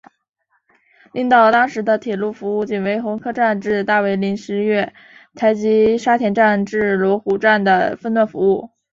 [1.13, 4.95] 令到当时的铁路服务仅为红磡站至大围临时月
[5.35, 8.71] 台及沙田站至罗湖站的分段服务。